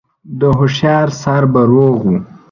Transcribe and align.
د 0.39 0.41
هوښيار 0.57 1.07
سر 1.21 1.43
به 1.53 1.61
روغ 1.71 1.99
و 2.09 2.13